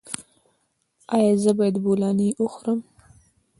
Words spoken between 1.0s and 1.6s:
ایا زه